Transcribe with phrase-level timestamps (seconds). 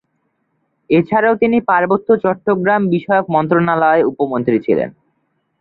[0.89, 4.89] এছাড়াও তিনি পার্বত্য চট্টগ্রাম বিষয়ক মন্ত্রণালয়ের উপমন্ত্রী ছিলেন।